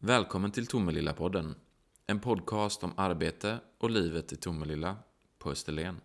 [0.00, 1.54] Välkommen till Tomelilla-podden.
[2.06, 4.96] En podcast om arbete och livet i Tomelilla
[5.38, 6.00] på Österlen.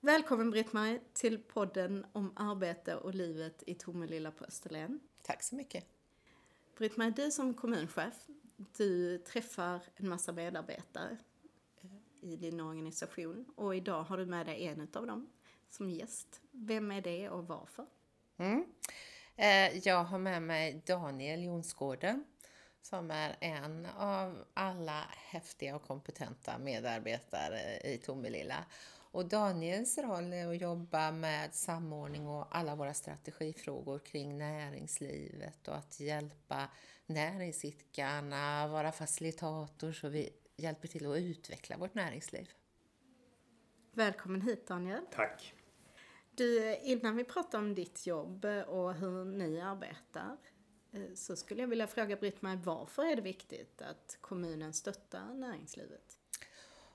[0.00, 5.00] Välkommen Britt-Marie till podden om arbete och livet i Tomelilla på Österlen.
[5.22, 5.84] Tack så mycket.
[6.78, 8.14] Britt-Marie, du som kommunchef,
[8.76, 11.18] du träffar en massa medarbetare
[12.22, 15.30] i din organisation och idag har du med dig en av dem
[15.68, 16.40] som gäst.
[16.50, 17.86] Vem är det och varför?
[18.36, 18.64] Mm.
[19.36, 22.24] Eh, jag har med mig Daniel Jonsgården
[22.82, 28.64] som är en av alla häftiga och kompetenta medarbetare i Tomelilla.
[29.12, 35.76] Och Daniels roll är att jobba med samordning och alla våra strategifrågor kring näringslivet och
[35.76, 36.68] att hjälpa
[37.06, 42.50] näringsidkarna, vara facilitator så vi hjälper till att utveckla vårt näringsliv.
[43.92, 45.02] Välkommen hit Daniel.
[45.10, 45.54] Tack.
[46.30, 50.36] Du, innan vi pratar om ditt jobb och hur ni arbetar
[50.92, 56.16] eh, så skulle jag vilja fråga Britt-Marie, varför är det viktigt att kommunen stöttar näringslivet?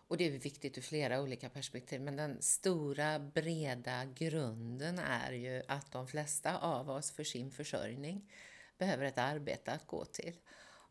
[0.08, 5.64] Och det är viktigt ur flera olika perspektiv, men den stora breda grunden är ju
[5.68, 8.32] att de flesta av oss för sin försörjning
[8.78, 10.36] behöver ett arbete att gå till.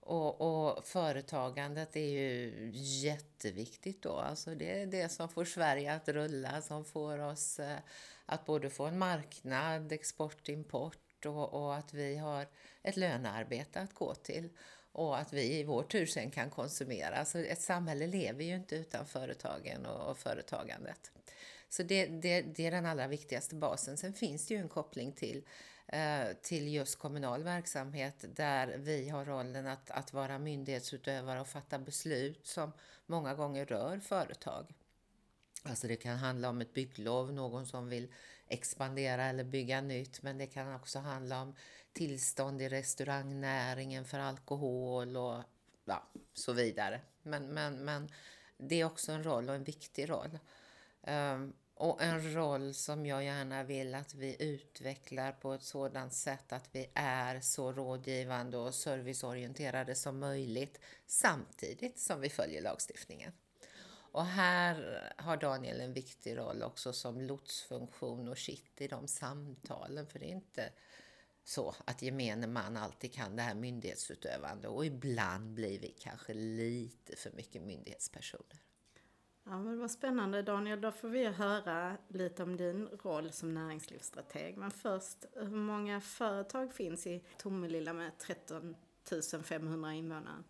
[0.07, 4.13] Och, och, företagandet är ju jätteviktigt då.
[4.13, 7.79] Alltså det är det som får Sverige att rulla, som får oss eh,
[8.27, 12.47] att både få en marknad, export, import och, och att vi har
[12.83, 14.49] ett lönearbete att gå till
[14.93, 17.17] och att vi i vår tur sen kan konsumera.
[17.17, 21.13] Alltså ett samhälle lever ju inte utan företagen och, och företagandet.
[21.77, 23.97] Så det, det, det, är den allra viktigaste basen.
[23.97, 25.45] Sen finns det ju en koppling till,
[25.87, 31.79] eh, till just kommunal verksamhet där vi har rollen att, att vara myndighetsutövare och fatta
[31.79, 32.73] beslut som
[33.07, 34.75] många gånger rör företag.
[35.63, 38.13] Alltså det kan handla om ett bygglov, någon som vill
[38.47, 41.55] expandera eller bygga nytt, men det kan också handla om
[41.93, 45.43] tillstånd i restaurangnäringen för alkohol och
[45.85, 47.01] ja, så vidare.
[47.23, 48.09] Men, men, men
[48.57, 50.39] det är också en roll och en viktig roll.
[51.07, 56.53] Um, och en roll som jag gärna vill att vi utvecklar på ett sådant sätt
[56.53, 63.33] att vi är så rådgivande och serviceorienterade som möjligt samtidigt som vi följer lagstiftningen.
[64.15, 70.07] Och här har Daniel en viktig roll också som lotsfunktion och kitt i de samtalen.
[70.07, 70.73] För det är inte
[71.45, 77.17] så att gemene man alltid kan det här myndighetsutövande och ibland blir vi kanske lite
[77.17, 78.59] för mycket myndighetspersoner.
[79.45, 84.57] Ja, men vad spännande Daniel, då får vi höra lite om din roll som näringslivsstrateg.
[84.57, 88.75] Men först, hur många företag finns i Tomelilla med 13
[89.43, 90.43] 500 invånare?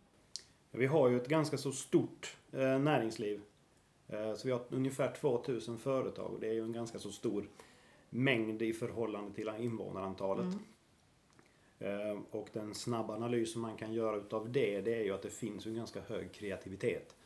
[0.70, 3.40] Vi har ju ett ganska så stort eh, näringsliv.
[4.08, 7.48] Eh, så vi har ungefär 2000 företag och det är ju en ganska så stor
[8.10, 10.44] mängd i förhållande till invånarantalet.
[10.44, 12.10] Mm.
[12.10, 15.30] Eh, och den snabba analysen man kan göra utav det, det är ju att det
[15.30, 17.16] finns en ganska hög kreativitet.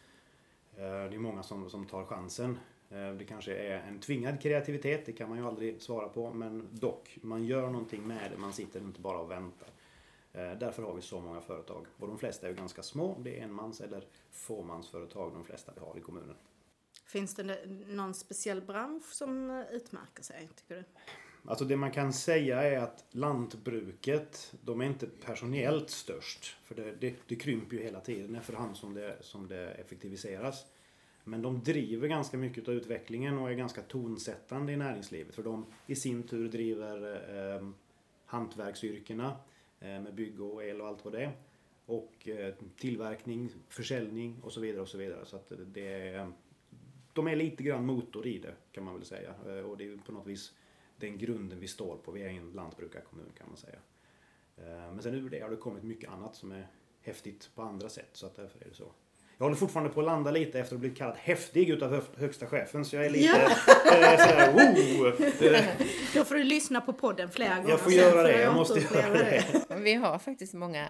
[0.79, 2.59] Eh, det är många som, som tar chansen.
[2.91, 6.69] Eh, det kanske är en tvingad kreativitet, det kan man ju aldrig svara på, men
[6.73, 9.69] dock, man gör någonting med det, man sitter inte bara och väntar.
[10.33, 11.87] Eh, därför har vi så många företag.
[11.99, 15.81] Och de flesta är ju ganska små, det är enmans eller fåmansföretag de flesta vi
[15.81, 16.37] har i kommunen.
[17.07, 20.85] Finns det någon speciell bransch som utmärker sig, tycker du?
[21.49, 26.57] Alltså det man kan säga är att lantbruket, de är inte personellt störst.
[26.65, 30.67] För det, det, det krymper ju hela tiden efterhand som det, som det effektiviseras.
[31.25, 35.35] Men de driver ganska mycket av utvecklingen och är ganska tonsättande i näringslivet.
[35.35, 37.15] För de i sin tur driver
[37.57, 37.69] eh,
[38.27, 39.37] hantverksyrkena
[39.81, 41.33] eh, med bygg och el och allt vad det är.
[41.87, 45.27] Och eh, tillverkning, försäljning och så vidare och så vidare.
[45.27, 46.27] Så att det
[47.13, 49.35] de är lite grann motor i det kan man väl säga.
[49.47, 50.53] Eh, och det är på något vis
[51.01, 52.13] den grunden vi står på.
[52.13, 53.79] Vi är en lantbrukarkommun kan man säga.
[54.57, 56.67] Eh, men sen ur det har det kommit mycket annat som är
[57.03, 58.11] häftigt på andra sätt.
[58.13, 58.93] Så att därför är det så.
[59.39, 62.47] Jag håller fortfarande på att landa lite efter att ha blivit kallad häftig utav högsta
[62.47, 62.85] chefen.
[62.85, 63.41] Så jag är lite ja.
[63.43, 64.75] äh, sådär, oh.
[66.15, 67.71] Då får du lyssna på podden flera gånger.
[67.71, 68.41] Jag får göra det.
[68.41, 69.65] Jag måste göra det.
[69.77, 70.89] Vi har faktiskt många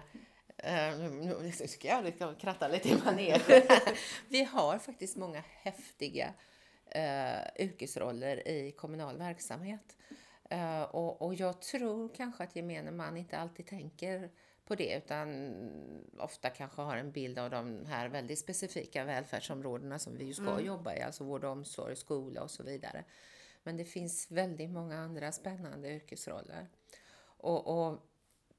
[0.63, 0.99] Uh,
[1.41, 3.39] nu ska jag kratta lite i manegen.
[4.27, 6.33] Vi har faktiskt många häftiga
[6.95, 9.95] uh, yrkesroller i kommunal verksamhet.
[10.53, 14.29] Uh, och, och jag tror kanske att gemene man inte alltid tänker
[14.65, 15.53] på det utan
[16.17, 20.51] ofta kanske har en bild av de här väldigt specifika välfärdsområdena som vi ju ska
[20.51, 20.65] mm.
[20.65, 23.03] jobba i, alltså vård och omsorg, skola och så vidare.
[23.63, 26.67] Men det finns väldigt många andra spännande yrkesroller.
[27.21, 27.99] Och, och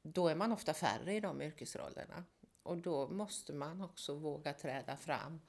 [0.03, 2.25] då är man ofta färre i de yrkesrollerna.
[2.63, 5.41] Och då måste man också våga träda fram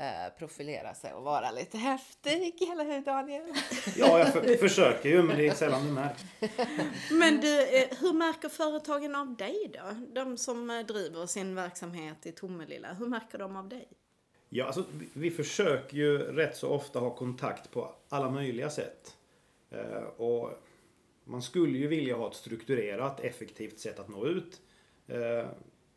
[0.00, 3.42] eh, profilera sig och vara lite häftig, eller hur Daniel?
[3.96, 6.24] Ja, jag för, försöker ju men det är sällan det märks.
[7.10, 7.48] Men du,
[8.00, 10.06] hur märker företagen av dig då?
[10.14, 13.88] De som eh, driver sin verksamhet i Tomelilla, hur märker de av dig?
[14.48, 19.16] Ja, alltså, vi, vi försöker ju rätt så ofta ha kontakt på alla möjliga sätt.
[19.70, 20.50] Eh, och
[21.24, 24.60] man skulle ju vilja ha ett strukturerat, effektivt sätt att nå ut.
[25.06, 25.46] Eh,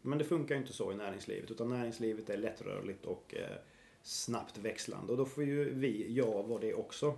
[0.02, 3.58] men det funkar ju inte så i näringslivet utan näringslivet är lättrörligt och eh,
[4.04, 7.18] snabbt växlande och då får ju vi, jag, vara det också.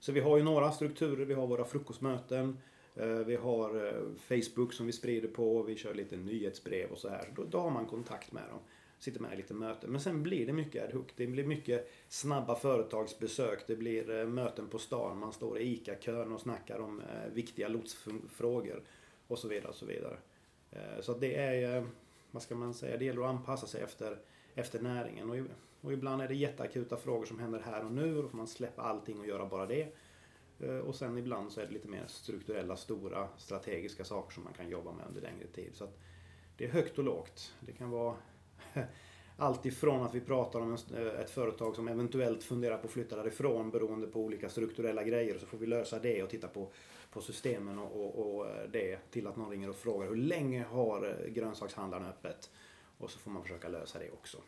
[0.00, 2.58] Så vi har ju några strukturer, vi har våra frukostmöten,
[2.94, 7.08] eh, vi har eh, Facebook som vi sprider på, vi kör lite nyhetsbrev och så
[7.08, 7.32] här.
[7.36, 8.58] Då, då har man kontakt med dem.
[8.98, 9.90] Sitter med i lite möten.
[9.90, 11.06] Men sen blir det mycket ad hoc.
[11.16, 13.66] Det blir mycket snabba företagsbesök.
[13.66, 15.18] Det blir eh, möten på stan.
[15.18, 17.02] Man står i ICA-kön och snackar om
[17.32, 18.82] viktiga lotsfrågor.
[19.28, 20.18] Och så vidare och så vidare.
[21.00, 21.86] Så det är,
[22.30, 24.18] vad ska man säga, det gäller att anpassa sig efter,
[24.56, 25.30] efter näringen.
[25.30, 25.36] Och,
[25.80, 28.46] och ibland är det jätteakuta frågor som händer här och nu och då får man
[28.46, 29.88] släppa allting och göra bara det.
[30.60, 34.52] Eh, och sen ibland så är det lite mer strukturella, stora, strategiska saker som man
[34.52, 35.70] kan jobba med under längre tid.
[35.74, 35.98] Så att
[36.56, 37.54] det är högt och lågt.
[37.60, 38.16] Det kan vara
[39.36, 43.16] allt ifrån att vi pratar om eh, ett företag som eventuellt funderar på att flytta
[43.16, 45.34] därifrån beroende på olika strukturella grejer.
[45.34, 46.72] och Så får vi lösa det och titta på,
[47.10, 50.64] på systemen och, och, och eh, det till att någon ringer och frågar hur länge
[50.64, 52.50] har grönsakshandlaren öppet?
[52.98, 54.38] Och så får man försöka lösa det också.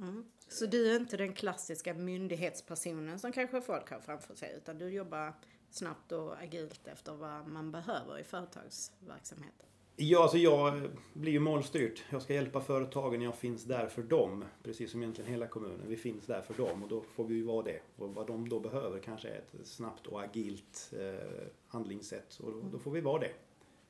[0.00, 0.24] Mm.
[0.48, 4.88] Så du är inte den klassiska myndighetspersonen som kanske folk har framför sig utan du
[4.88, 5.32] jobbar
[5.70, 9.66] snabbt och agilt efter vad man behöver i företagsverksamheten?
[10.00, 12.04] Ja, alltså jag blir ju målstyrt.
[12.10, 14.44] Jag ska hjälpa företagen, jag finns där för dem.
[14.62, 15.88] Precis som egentligen hela kommunen.
[15.88, 17.80] Vi finns där för dem och då får vi ju vara det.
[17.96, 22.40] Och vad de då behöver kanske är ett snabbt och agilt eh, handlingssätt.
[22.42, 23.32] Och då, då, får vi vara det.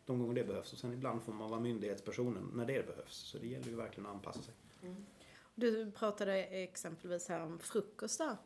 [0.09, 0.73] De gånger det behövs.
[0.73, 3.15] Och sen ibland får man vara myndighetspersonen när det behövs.
[3.15, 4.55] Så det gäller ju verkligen att anpassa sig.
[4.83, 5.07] Mm.
[5.55, 8.37] Du pratade exempelvis här om frukostar.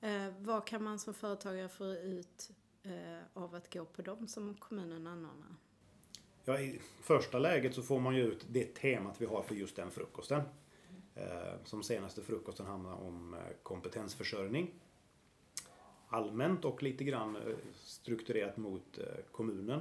[0.00, 2.50] Eh, vad kan man som företagare få ut
[2.82, 2.92] eh,
[3.32, 5.56] av att gå på dem som kommunen anordnar?
[6.44, 9.76] Ja, I första läget så får man ju ut det temat vi har för just
[9.76, 10.42] den frukosten.
[11.14, 14.74] Eh, som senaste frukosten handlar om eh, kompetensförsörjning.
[16.08, 17.42] Allmänt och lite grann eh,
[17.74, 18.98] strukturerat mot
[19.32, 19.80] kommunen.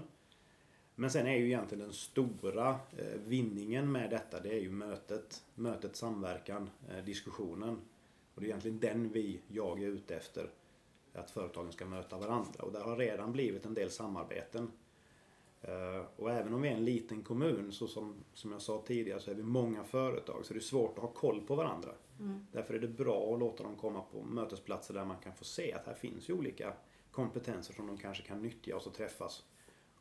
[0.96, 5.44] Men sen är ju egentligen den stora eh, vinningen med detta, det är ju mötet.
[5.56, 7.82] Mötet, samverkan, eh, diskussionen.
[8.36, 10.50] Och det är egentligen den vi, jag är ute efter.
[11.14, 12.64] Att företagen ska möta varandra.
[12.64, 14.72] Och där har redan blivit en del samarbeten.
[15.62, 19.20] Eh, och även om vi är en liten kommun, så som, som jag sa tidigare,
[19.20, 20.46] så är vi många företag.
[20.46, 21.90] Så det är svårt att ha koll på varandra.
[22.20, 22.48] Mm.
[22.52, 25.74] Därför är det bra att låta dem komma på mötesplatser där man kan få se
[25.74, 26.74] att här finns ju olika
[27.12, 29.44] kompetenser som de kanske kan nyttja och så träffas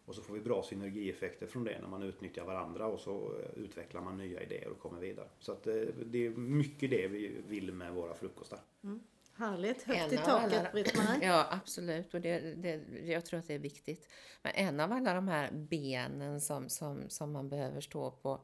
[0.05, 3.63] och så får vi bra synergieffekter från det när man utnyttjar varandra och så eh,
[3.63, 5.29] utvecklar man nya idéer och kommer vidare.
[5.39, 5.75] Så att eh,
[6.07, 8.59] det är mycket det vi vill med våra frukostar.
[8.85, 9.03] Mm.
[9.35, 11.19] Härligt, högt i taket Britt-Marie.
[11.27, 14.09] Ja absolut och det, det, jag tror att det är viktigt.
[14.43, 18.41] Men en av alla de här benen som, som, som man behöver stå på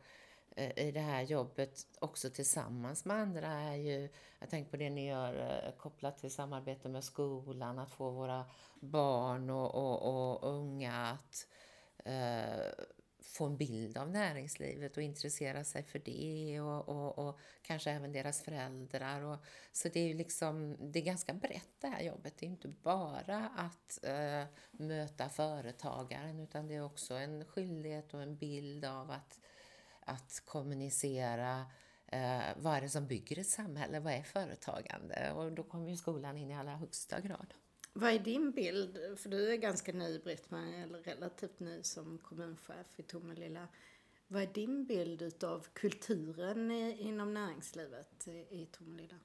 [0.59, 4.09] Eh, i det här jobbet också tillsammans med andra är ju,
[4.39, 8.45] jag tänker på det ni gör eh, kopplat till samarbete med skolan, att få våra
[8.81, 11.47] barn och, och, och unga att
[12.05, 12.85] eh,
[13.23, 18.13] få en bild av näringslivet och intressera sig för det och, och, och, kanske även
[18.13, 19.23] deras föräldrar.
[19.23, 19.39] Och,
[19.73, 22.35] så det är ju liksom, det är ganska brett det här jobbet.
[22.39, 28.23] Det är inte bara att eh, möta företagaren utan det är också en skyldighet och
[28.23, 29.41] en bild av att,
[30.09, 31.67] att kommunicera
[32.07, 35.33] eh, vad är det som bygger ett samhälle, vad är företagande?
[35.33, 37.55] Och då kommer ju skolan in i allra högsta grad.
[37.93, 38.99] Vad är din bild?
[39.17, 43.69] För du är ganska ny Britt-Marie, eller relativt ny som kommunchef i Tomelilla.
[44.27, 49.17] Vad är din bild utav kulturen inom näringslivet i Tomelilla?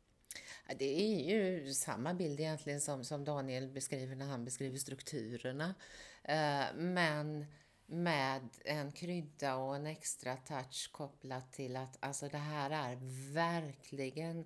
[0.77, 5.75] Det är ju samma bild egentligen som, som Daniel beskriver när han beskriver strukturerna.
[6.23, 7.45] Eh, men
[7.85, 12.97] med en krydda och en extra touch kopplat till att alltså det här är
[13.33, 14.45] verkligen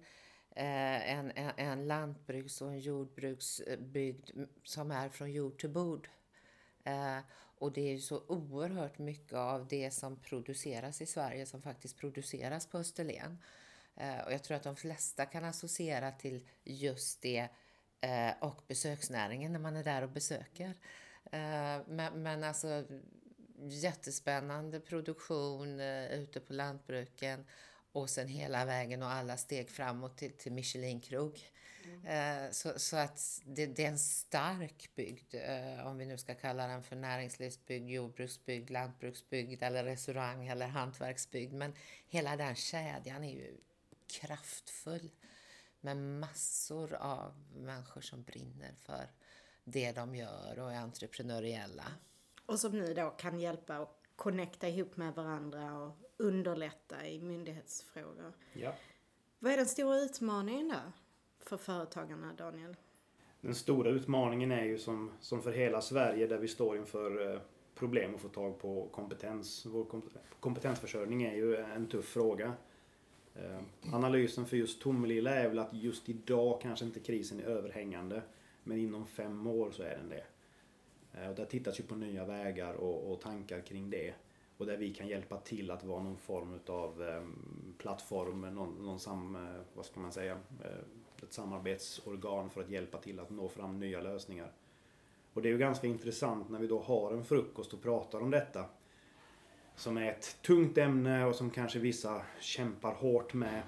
[0.58, 6.10] Eh, en, en, en lantbruks och en jordbruksbygd eh, som är från jord till bord.
[6.84, 7.18] Eh,
[7.60, 11.98] och det är ju så oerhört mycket av det som produceras i Sverige som faktiskt
[11.98, 13.38] produceras på Österlen.
[13.96, 17.48] Eh, och jag tror att de flesta kan associera till just det
[18.02, 20.74] eh, och besöksnäringen när man är där och besöker.
[21.32, 22.86] Eh, men, men alltså
[23.58, 27.46] jättespännande produktion ute på lantbruken
[27.92, 31.42] och sen hela vägen och alla steg framåt till, till Michelin-krog.
[31.84, 32.06] Mm.
[32.46, 36.36] Eh, så, så att det, det, är en stark bygd, eh, om vi nu ska
[36.36, 41.54] kalla den för näringslivsbygd, jordbruksbygd, lantbruksbygd eller restaurang eller hantverksbygd.
[41.54, 41.74] Men
[42.08, 43.58] hela den kedjan är ju
[44.08, 45.12] kraftfull.
[45.82, 49.12] med massor av människor som brinner för
[49.64, 51.92] det de gör och är entreprenöriella.
[52.48, 58.34] Och som nu då kan hjälpa och connecta ihop med varandra och underlätta i myndighetsfrågor.
[58.54, 58.74] Ja.
[59.40, 60.92] Vad är den stora utmaningen där
[61.40, 62.76] för företagarna, Daniel?
[63.42, 67.40] Den stora utmaningen är ju som, som för hela Sverige där vi står inför eh,
[67.76, 69.66] problem att få tag på kompetens.
[69.66, 69.86] Vår
[70.40, 72.54] kompetensförsörjning är ju en tuff fråga.
[73.36, 73.60] Eh,
[73.94, 78.22] analysen för just Tomelilla är väl att just idag kanske inte krisen är överhängande.
[78.64, 80.24] Men inom fem år så är den det.
[81.22, 84.14] Eh, och där tittas ju på nya vägar och, och, tankar kring det.
[84.58, 87.24] Och där vi kan hjälpa till att vara någon form av eh,
[87.78, 92.98] plattform, någon, någon sam, eh, vad ska man säga, eh, ett samarbetsorgan för att hjälpa
[92.98, 94.52] till att nå fram nya lösningar.
[95.34, 98.32] Och det är ju ganska intressant när vi då har en frukost och pratar om
[98.32, 98.66] detta.
[99.76, 103.62] Som är ett tungt ämne och som kanske vissa kämpar hårt med.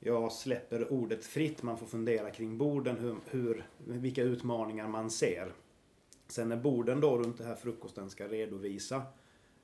[0.00, 5.52] Jag släpper ordet fritt, man får fundera kring borden, hur, hur, vilka utmaningar man ser.
[6.28, 9.02] Sen när borden då runt den här frukosten ska redovisa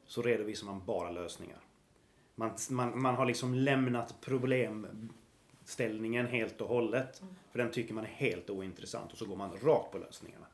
[0.06, 1.58] så redovisar man bara lösningar.
[2.34, 7.22] Man, man, man har liksom lämnat problemställningen helt och hållet.
[7.22, 7.34] Mm.
[7.50, 10.46] För den tycker man är helt ointressant och så går man rakt på lösningarna.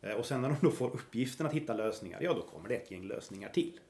[0.00, 2.74] Eh, och sen när de då får uppgiften att hitta lösningar, ja då kommer det
[2.74, 3.80] ett gäng lösningar till.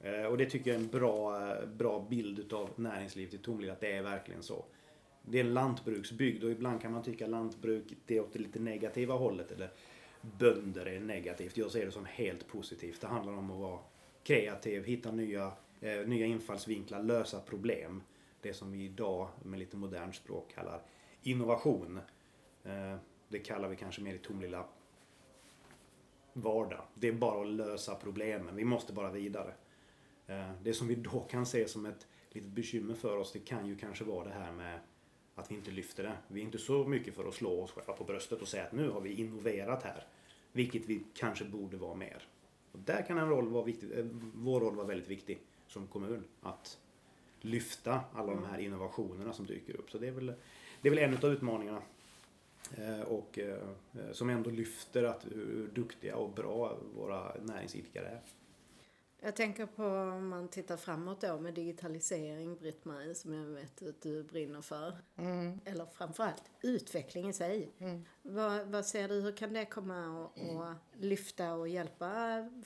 [0.00, 3.80] Eh, och det tycker jag är en bra, bra bild utav näringslivet i Tomelilla, att
[3.80, 4.64] det är verkligen så.
[5.22, 8.58] Det är en lantbruksbygd och ibland kan man tycka lantbruk det är åt det lite
[8.58, 9.52] negativa hållet.
[9.52, 9.70] Eller
[10.38, 11.56] bönder är negativt.
[11.56, 13.00] Jag ser det som helt positivt.
[13.00, 13.78] Det handlar om att vara
[14.22, 18.02] kreativ, hitta nya, eh, nya infallsvinklar, lösa problem.
[18.40, 20.82] Det som vi idag med lite modernt språk kallar
[21.22, 22.00] innovation.
[22.64, 22.96] Eh,
[23.28, 24.66] det kallar vi kanske mer i Tomlilla
[26.32, 26.84] vardag.
[26.94, 28.56] Det är bara att lösa problemen.
[28.56, 29.54] Vi måste bara vidare.
[30.26, 33.66] Eh, det som vi då kan se som ett litet bekymmer för oss, det kan
[33.66, 34.80] ju kanske vara det här med
[35.44, 36.16] att vi inte lyfter det.
[36.28, 38.72] Vi är inte så mycket för att slå oss själva på bröstet och säga att
[38.72, 40.06] nu har vi innoverat här.
[40.52, 42.22] Vilket vi kanske borde vara mer.
[42.72, 46.24] Och där kan en roll vara viktig, eh, vår roll vara väldigt viktig som kommun.
[46.42, 46.78] Att
[47.40, 49.90] lyfta alla de här innovationerna som dyker upp.
[49.90, 50.32] Så det är väl,
[50.82, 51.82] det är väl en av utmaningarna.
[52.76, 53.58] Eh, och eh,
[54.12, 58.20] som ändå lyfter att hur duktiga och bra våra näringsidkare är.
[59.24, 64.02] Jag tänker på om man tittar framåt då med digitalisering, Britt-Marie, som jag vet att
[64.02, 64.98] du brinner för.
[65.16, 65.60] Mm.
[65.64, 67.72] Eller framförallt utveckling i sig.
[67.78, 68.04] Mm.
[68.22, 72.08] Vad, vad, ser du, hur kan det komma och, och lyfta och hjälpa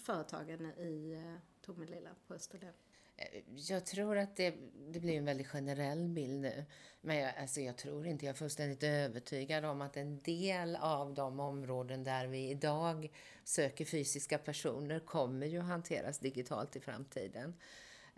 [0.01, 2.75] företagen i eh, Tomelilla på Österlen?
[3.57, 4.55] Jag tror att det,
[4.89, 6.65] det blir en väldigt generell bild nu.
[7.01, 11.15] Men jag, alltså jag tror inte, jag är fullständigt övertygad om att en del av
[11.15, 13.13] de områden där vi idag
[13.45, 17.55] söker fysiska personer kommer ju hanteras digitalt i framtiden.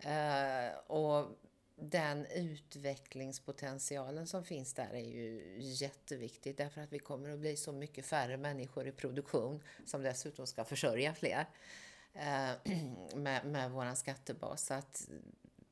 [0.05, 1.27] Uh, och
[1.75, 7.71] den utvecklingspotentialen som finns där är ju jätteviktig därför att vi kommer att bli så
[7.71, 11.45] mycket färre människor i produktion som dessutom ska försörja fler.
[12.13, 12.51] Eh,
[13.15, 14.65] med, med vår skattebas.
[14.65, 15.09] Så att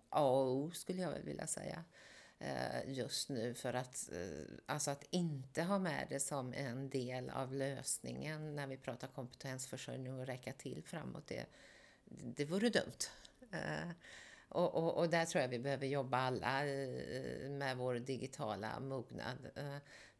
[0.10, 1.84] A och O skulle jag vilja säga
[2.40, 7.30] eh, just nu för att, eh, alltså att inte ha med det som en del
[7.30, 11.46] av lösningen när vi pratar kompetensförsörjning och räcka till framåt, det,
[12.06, 13.10] det vore dumt.
[13.52, 13.90] Eh,
[14.50, 16.64] och, och, och, där tror jag vi behöver jobba alla
[17.50, 19.38] med vår digitala mognad.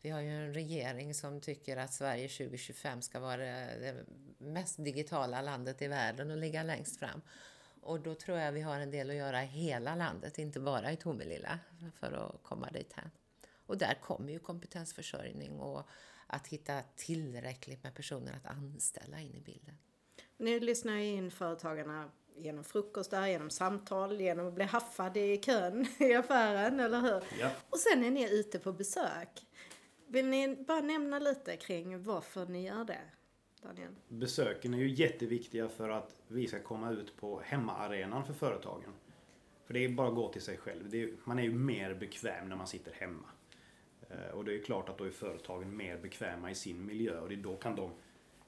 [0.02, 4.06] Vi har ju en regering som tycker att Sverige 2025 ska vara det
[4.38, 7.22] mest digitala landet i världen och ligga längst fram.
[7.82, 10.92] Och då tror jag vi har en del att göra i hela landet, inte bara
[10.92, 11.60] i Tomelilla,
[12.00, 13.12] för att komma dit här.
[13.66, 15.90] Och där kommer ju kompetensförsörjning och
[16.28, 19.78] att hitta tillräckligt med personer att anställa in i bilden.
[20.38, 25.88] Ni lyssnar ju in företagarna genom frukostar, genom samtal, genom att bli haffad i kön
[26.00, 27.24] i affären, eller hur?
[27.40, 27.52] Ja.
[27.70, 29.46] Och sen är ni ute på besök.
[30.12, 33.02] Vill ni bara nämna lite kring varför ni gör det?
[33.62, 33.92] Daniel?
[34.08, 38.94] Besöken är ju jätteviktiga för att vi ska komma ut på hemmaarenan för företagen.
[39.66, 40.96] För det är bara att gå till sig själv.
[40.96, 43.28] Är, man är ju mer bekväm när man sitter hemma.
[44.10, 47.20] Eh, och det är ju klart att då är företagen mer bekväma i sin miljö
[47.20, 47.92] och det då kan de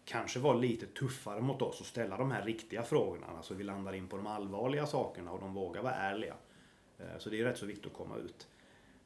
[0.06, 3.28] kanske vara lite tuffare mot oss och ställa de här riktiga frågorna.
[3.28, 6.36] Alltså vi landar in på de allvarliga sakerna och de vågar vara ärliga.
[6.98, 8.48] Eh, så det är rätt så viktigt att komma ut.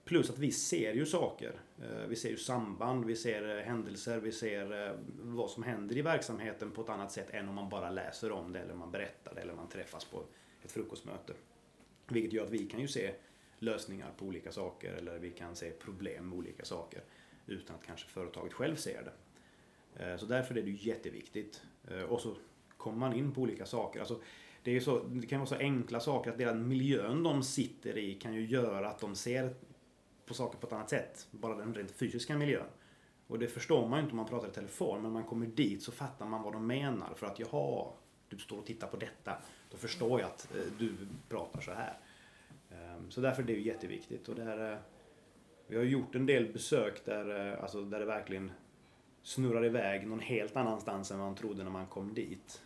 [0.06, 1.62] Plus att vi ser ju saker.
[1.82, 5.98] Eh, vi ser ju samband, vi ser eh, händelser, vi ser eh, vad som händer
[5.98, 8.92] i verksamheten på ett annat sätt än om man bara läser om det eller man
[8.92, 10.24] berättar det eller man träffas på
[10.64, 11.34] ett frukostmöte.
[12.08, 13.14] Vilket gör att vi kan ju se
[13.60, 17.02] lösningar på olika saker eller vi kan se problem med olika saker
[17.48, 20.18] utan att kanske företaget själv ser det.
[20.18, 21.62] Så därför är det jätteviktigt.
[22.10, 22.36] Och så
[22.78, 24.00] kommer man in på olika saker.
[24.00, 24.22] Alltså,
[24.64, 28.14] det, är så, det kan vara så enkla saker att den miljön de sitter i
[28.14, 29.56] kan ju göra att de ser
[30.26, 31.28] på saker på ett annat sätt.
[31.32, 32.68] Bara den rent fysiska miljön.
[33.28, 35.46] Och det förstår man ju inte om man pratar i telefon, men när man kommer
[35.46, 37.14] dit så fattar man vad de menar.
[37.16, 37.88] För att jaha,
[38.30, 39.38] du står och tittar på detta.
[39.72, 40.94] Då förstår jag att eh, du
[41.30, 41.98] pratar så här.
[42.72, 44.30] Ehm, så därför är det ju jätteviktigt.
[44.30, 44.78] Och där, eh,
[45.68, 48.52] vi har gjort en del besök där, eh, alltså där det verkligen
[49.24, 52.62] snurrar iväg någon helt annanstans än vad man trodde när man kom dit.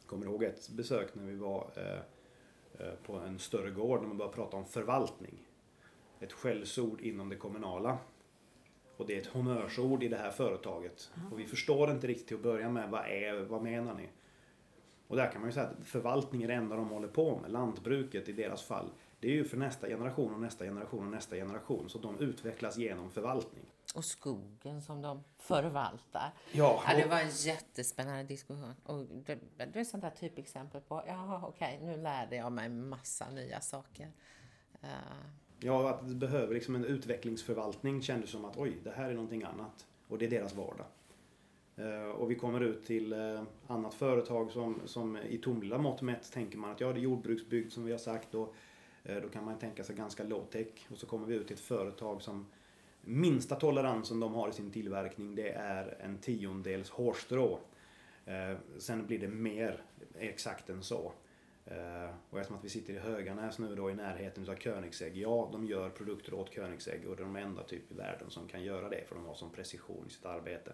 [0.00, 2.00] Jag kommer ihåg ett besök när vi var eh,
[2.86, 5.34] eh, på en större gård när man började prata om förvaltning.
[6.22, 7.98] Ett skällsord inom det kommunala.
[8.96, 11.10] Och det är ett honnörsord i det här företaget.
[11.32, 14.08] Och vi förstår inte riktigt till att börja med vad är, vad menar ni?
[15.08, 17.50] Och där kan man ju säga att förvaltning är det enda de håller på med.
[17.50, 18.90] Lantbruket i deras fall.
[19.20, 21.88] Det är ju för nästa generation och nästa generation och nästa generation.
[21.88, 23.64] Så de utvecklas genom förvaltning.
[23.94, 26.30] Och skogen som de förvaltar.
[26.52, 28.74] Ja, Ja, det och- var en jättespännande diskussion.
[28.84, 29.38] Och det,
[29.72, 34.12] det är sånt där typexempel på, ja okej, nu lärde jag mig massa nya saker.
[34.82, 34.88] Eh,
[35.64, 39.42] Ja, att det behöver liksom en utvecklingsförvaltning kändes som att oj, det här är någonting
[39.42, 39.86] annat.
[40.08, 40.86] Och det är deras vardag.
[41.76, 46.32] Eh, och vi kommer ut till eh, annat företag som, som i Tomelilla mått mätt
[46.32, 48.54] tänker man att ja, det är jordbruksbygd som vi har sagt och
[49.04, 50.86] eh, då kan man tänka sig ganska low tech.
[50.90, 52.46] Och så kommer vi ut till ett företag som
[53.00, 57.58] minsta toleransen de har i sin tillverkning det är en tiondels hårstrå.
[58.78, 59.82] Sen blir det mer
[60.18, 61.12] exakt än så.
[61.66, 65.16] Eh, och eftersom att vi sitter i Höganäs nu då i närheten av Koenigsegg.
[65.16, 68.48] Ja, de gör produkter åt Koenigsegg och det är de enda typ i världen som
[68.48, 70.72] kan göra det för de har sån precision i sitt arbete.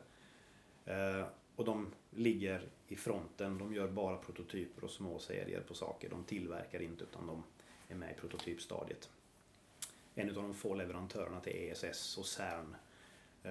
[0.85, 1.27] Eh,
[1.57, 3.59] och de ligger i fronten.
[3.59, 6.11] De gör bara prototyper och små serier på saker.
[6.11, 7.43] De tillverkar inte utan de
[7.89, 9.11] är med i prototypstadiet.
[10.15, 12.77] En av de få leverantörerna till ESS och CERN.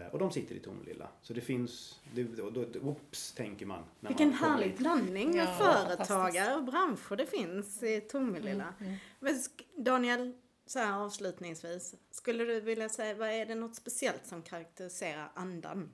[0.01, 1.07] Eh, Och de sitter i Tomelilla.
[1.21, 3.83] Så det finns, det, då, då, oops, tänker man.
[3.99, 4.77] när Vilken man härlig dit.
[4.77, 8.73] blandning med Ja, företagare och branscher det finns i Tomelilla.
[8.79, 10.33] Mm, Men sk- Daniel,
[10.65, 11.95] så här avslutningsvis.
[12.11, 15.89] Skulle du vilja säga, vad är det något speciellt som karaktäriserar andan?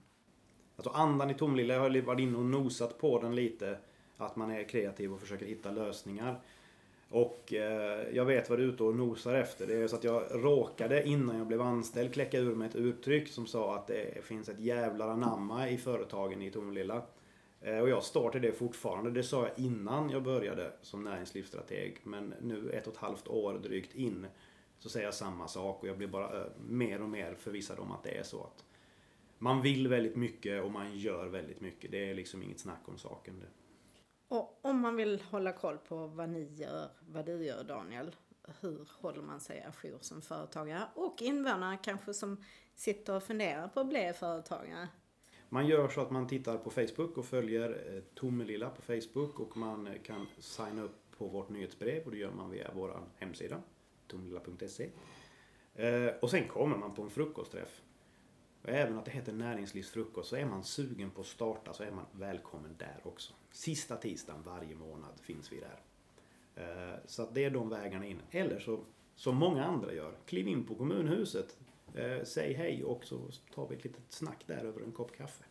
[0.76, 3.78] Alltså andan i Tomelilla, jag har varit inne och nosat på den lite.
[4.18, 6.42] Att man är kreativ och försöker hitta lösningar.
[7.14, 9.68] Och eh, jag vet vad du är ute och nosar efter.
[9.68, 13.28] Det är så att jag råkade innan jag blev anställd kläcka ur mig ett uttryck
[13.28, 17.02] som sa att det finns ett jävlar anamma i företagen i Tomelilla.
[17.62, 19.12] Eh, och jag står till det fortfarande.
[19.12, 21.98] Det sa jag innan jag började som näringslivsstrateg.
[22.04, 24.28] Men nu ett och ett halvt år drygt in
[24.80, 27.92] så säger jag samma sak och jag blir bara eh, mer och mer förvissad om
[27.92, 28.66] att det är så att
[29.38, 31.92] man vill väldigt mycket och man gör väldigt mycket.
[31.92, 33.40] Det är liksom inget snack om saken.
[33.40, 33.63] Det.
[34.34, 38.16] Och om man vill hålla koll på vad ni gör, vad du gör Daniel,
[38.62, 40.84] hur håller man sig ajour som företagare?
[40.96, 42.44] Och invånare kanske som
[42.76, 44.88] sitter och funderar på att bli företagare.
[45.50, 49.58] Man gör så att man tittar på Facebook och följer eh, Tomelilla på Facebook och
[49.58, 53.62] man eh, kan signa upp på vårt nyhetsbrev och det gör man via vår hemsida
[54.08, 54.90] tomelilla.se.
[55.76, 57.82] Eh, och sen kommer man på en frukostträff.
[58.64, 61.92] Och även att det heter näringslivsfrukost så är man sugen på att starta så är
[61.92, 63.34] man välkommen där också.
[63.52, 65.82] Sista tisdagen varje månad finns vi där.
[66.56, 68.22] Eh, Så att det är de vägarna in.
[68.32, 68.84] Eller så,
[69.16, 71.58] som många andra gör, kliv in på kommunhuset,
[71.96, 75.44] eh, säg hej och så tar vi ett litet snack där över en kopp kaffe.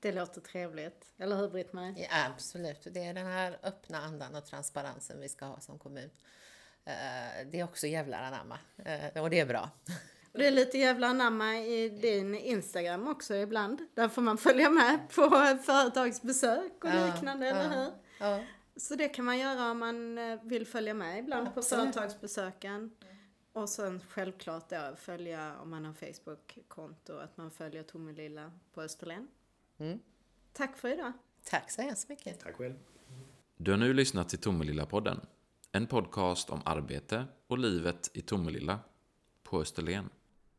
[0.00, 1.12] Det låter trevligt.
[1.18, 2.06] Eller hur Britt-Marie?
[2.10, 2.86] Ja, absolut.
[2.90, 6.10] Det är den här öppna andan och transparensen vi ska ha som kommun.
[6.84, 8.58] Eh, Det är också jävlar anamma.
[9.22, 9.70] Och det är bra.
[10.32, 13.86] Och det är lite jävla anamma i din Instagram också ibland.
[13.94, 15.30] Där får man följa med på
[15.64, 17.70] företagsbesök och Ja, liknande, eller ja.
[17.70, 17.90] hur?
[18.18, 18.44] Ja.
[18.76, 21.94] Så det kan man göra om man eh, vill följa med ibland på Absolut.
[21.94, 22.90] företagsbesöken.
[23.52, 29.28] Och sen självklart då följa, om man har Facebook-konto, att man följer Tomelilla på Österlen.
[29.78, 29.98] Mm.
[30.52, 31.12] Tack för idag.
[31.44, 32.40] Tack så hemskt mycket.
[32.40, 32.74] Tack själv.
[33.56, 35.20] Du har nu lyssnat till Tomelilla-podden.
[35.72, 38.78] En podcast om arbete och livet i Tomelilla
[39.42, 40.10] på Österlen.